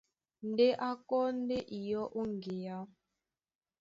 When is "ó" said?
2.17-2.21